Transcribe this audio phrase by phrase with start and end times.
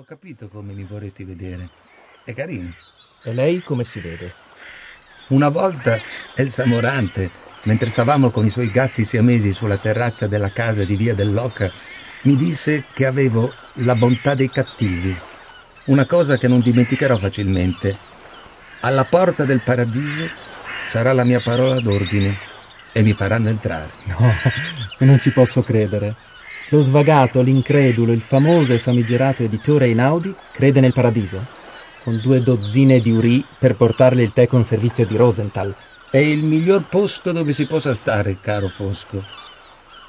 [0.00, 1.68] Ho capito come mi vorresti vedere.
[2.24, 2.72] È carino.
[3.22, 4.32] E lei come si vede?
[5.28, 5.98] Una volta
[6.34, 7.30] Elsa Morante,
[7.64, 11.70] mentre stavamo con i suoi gatti siamesi sulla terrazza della casa di via dell'Oca,
[12.22, 15.14] mi disse che avevo la bontà dei cattivi.
[15.84, 17.94] Una cosa che non dimenticherò facilmente.
[18.80, 20.30] Alla porta del paradiso
[20.88, 22.38] sarà la mia parola d'ordine
[22.92, 23.90] e mi faranno entrare.
[24.06, 24.32] No,
[25.04, 26.29] non ci posso credere.
[26.72, 31.44] Lo svagato, l'incredulo, il famoso e famigerato editore Einaudi crede nel paradiso?
[32.04, 35.74] Con due dozzine di urì per portarle il tè con servizio di Rosenthal.
[36.08, 39.20] È il miglior posto dove si possa stare, caro Fosco.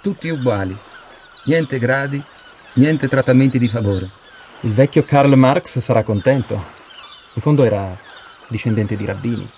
[0.04, 0.78] Tutti uguali.
[1.46, 2.24] Niente gradi,
[2.74, 4.08] niente trattamenti di favore.
[4.60, 6.64] Il vecchio Karl Marx sarà contento.
[7.34, 7.98] In fondo era
[8.50, 9.50] discendente di rabbini.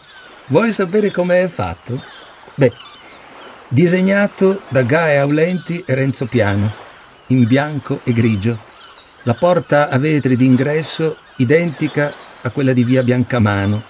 [0.45, 2.01] Vuoi sapere come è fatto?
[2.55, 2.71] Beh,
[3.67, 6.91] disegnato da Gae Aulenti e Renzo Piano,
[7.33, 8.57] in bianco e grigio.
[9.23, 13.83] La porta a vetri d'ingresso identica a quella di via Biancamano,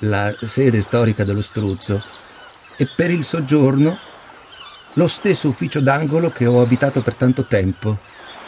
[0.00, 2.02] la sede storica dello Struzzo,
[2.76, 3.98] e per il soggiorno
[4.94, 7.98] lo stesso ufficio d'angolo che ho abitato per tanto tempo,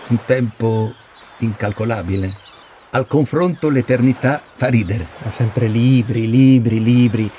[0.09, 0.95] un tempo
[1.39, 2.45] incalcolabile.
[2.91, 5.07] Al confronto l'eternità fa ridere.
[5.25, 7.31] Ha sempre libri, libri, libri.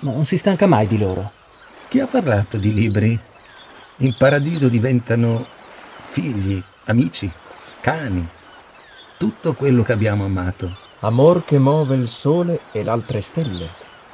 [0.00, 1.30] Ma non si stanca mai di loro.
[1.88, 3.18] Chi ha parlato di libri?
[3.98, 5.58] In paradiso diventano
[6.10, 7.30] figli, amici,
[7.80, 8.26] cani,
[9.16, 10.76] tutto quello che abbiamo amato.
[11.00, 13.68] Amor che muove il sole e l'altre stelle.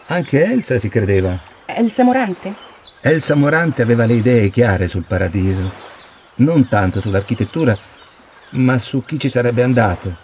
[0.08, 1.40] Anche Elsa ci credeva.
[1.64, 2.54] Elsa Morante?
[3.00, 5.72] Elsa Morante aveva le idee chiare sul paradiso,
[6.36, 7.76] non tanto sull'architettura,
[8.50, 10.14] ma su chi ci sarebbe andato.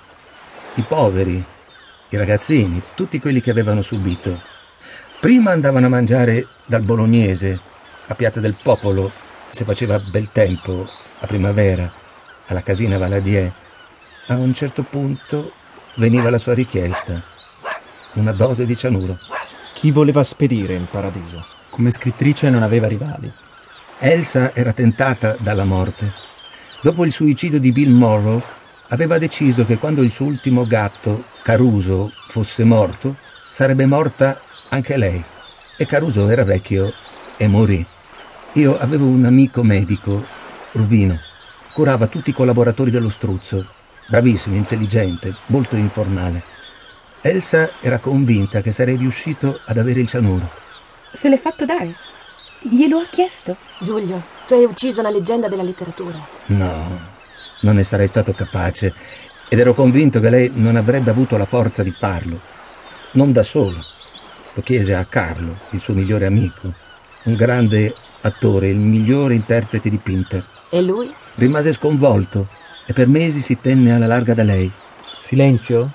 [0.74, 1.42] I poveri,
[2.10, 4.42] i ragazzini, tutti quelli che avevano subito.
[5.20, 7.58] Prima andavano a mangiare dal bolognese,
[8.08, 9.10] a Piazza del Popolo,
[9.48, 11.90] se faceva bel tempo, a primavera,
[12.46, 13.52] alla casina Valadier.
[14.26, 15.52] A un certo punto
[15.94, 17.22] veniva la sua richiesta,
[18.14, 19.16] una dose di cianuro.
[19.74, 21.44] Chi voleva spedire in paradiso?
[21.70, 23.32] Come scrittrice non aveva rivali.
[23.98, 26.12] Elsa era tentata dalla morte.
[26.82, 28.42] Dopo il suicidio di Bill Morrow,
[28.88, 33.16] aveva deciso che quando il suo ultimo gatto, Caruso, fosse morto,
[33.48, 35.22] sarebbe morta anche lei.
[35.78, 36.92] E Caruso era vecchio
[37.36, 37.84] e morì.
[38.54, 40.40] Io avevo un amico medico,
[40.72, 41.18] Rubino.
[41.74, 43.66] Curava tutti i collaboratori dello struzzo.
[44.08, 46.42] Bravissimo, intelligente, molto informale.
[47.20, 50.50] Elsa era convinta che sarei riuscito ad avere il cianuro.
[51.12, 51.94] Se l'è fatto dare.
[52.62, 53.56] Glielo ha chiesto.
[53.80, 56.18] Giulio, tu hai ucciso una leggenda della letteratura.
[56.46, 57.00] No,
[57.60, 58.94] non ne sarei stato capace
[59.48, 62.40] ed ero convinto che lei non avrebbe avuto la forza di farlo.
[63.12, 63.84] Non da solo.
[64.54, 66.72] Lo chiese a Carlo, il suo migliore amico,
[67.24, 70.44] un grande attore, il migliore interprete di Pinter.
[70.74, 71.14] E lui?
[71.34, 72.48] Rimase sconvolto
[72.86, 74.72] e per mesi si tenne alla larga da lei.
[75.20, 75.90] Silenzio?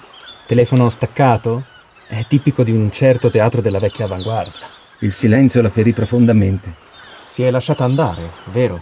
[0.46, 1.66] Telefono staccato?
[2.06, 4.68] È tipico di un certo teatro della vecchia avanguardia.
[5.00, 6.76] Il silenzio la ferì profondamente.
[7.24, 8.80] Si è lasciata andare, vero?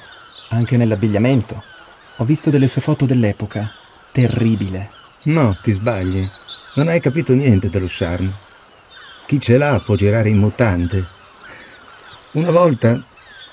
[0.50, 1.64] Anche nell'abbigliamento.
[2.18, 3.72] Ho visto delle sue foto dell'epoca.
[4.12, 4.92] Terribile.
[5.24, 6.30] No, ti sbagli.
[6.76, 8.34] Non hai capito niente dello charme.
[9.26, 11.06] Chi ce l'ha può girare in mutande.
[12.34, 13.02] Una volta,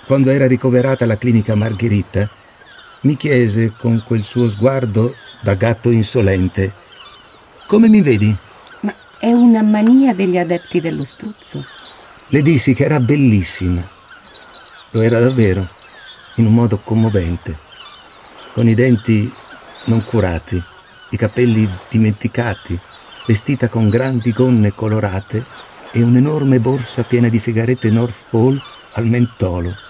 [0.06, 2.28] quando era ricoverata alla clinica Margherita,
[3.02, 6.72] mi chiese con quel suo sguardo da gatto insolente:
[7.66, 8.36] Come mi vedi?
[8.80, 11.64] Ma è una mania degli adepti dello struzzo.
[12.28, 13.86] Le dissi che era bellissima.
[14.90, 15.68] Lo era davvero,
[16.36, 17.56] in un modo commovente,
[18.52, 19.32] con i denti
[19.84, 20.62] non curati,
[21.10, 22.78] i capelli dimenticati,
[23.26, 25.44] vestita con grandi gonne colorate
[25.92, 28.60] e un'enorme borsa piena di sigarette North Pole
[28.92, 29.81] al mentolo.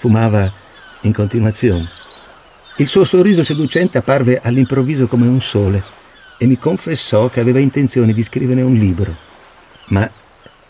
[0.00, 0.52] Fumava
[1.02, 1.88] in continuazione.
[2.78, 5.84] Il suo sorriso seducente apparve all'improvviso come un sole
[6.36, 9.14] e mi confessò che aveva intenzione di scrivere un libro.
[9.90, 10.10] Ma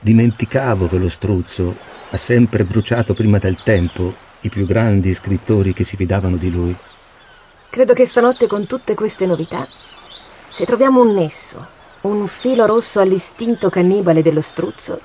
[0.03, 1.77] Dimenticavo che lo struzzo
[2.09, 6.75] ha sempre bruciato prima del tempo i più grandi scrittori che si fidavano di lui.
[7.69, 9.69] Credo che stanotte con tutte queste novità,
[10.49, 11.67] se troviamo un nesso,
[12.03, 14.99] un filo rosso all'istinto cannibale dello struzzo,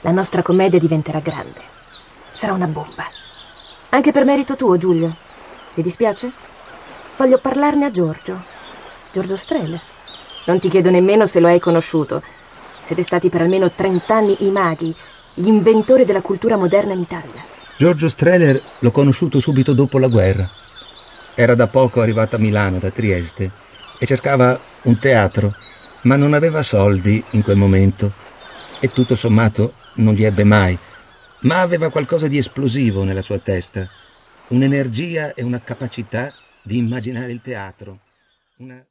[0.00, 1.60] la nostra commedia diventerà grande.
[2.32, 3.04] Sarà una bomba.
[3.96, 5.16] Anche per merito tuo, Giulio.
[5.72, 6.30] Ti dispiace?
[7.16, 8.42] Voglio parlarne a Giorgio.
[9.10, 9.80] Giorgio Streller.
[10.44, 12.22] Non ti chiedo nemmeno se lo hai conosciuto.
[12.82, 14.94] Siete stati per almeno 30 anni i maghi,
[15.32, 17.42] gli inventori della cultura moderna in Italia.
[17.78, 20.46] Giorgio Streller l'ho conosciuto subito dopo la guerra.
[21.34, 23.50] Era da poco arrivato a Milano, da Trieste,
[23.98, 25.52] e cercava un teatro,
[26.02, 28.12] ma non aveva soldi in quel momento.
[28.78, 30.78] E tutto sommato non li ebbe mai,
[31.40, 33.88] ma aveva qualcosa di esplosivo nella sua testa,
[34.48, 38.00] un'energia e una capacità di immaginare il teatro.
[38.56, 38.84] Una...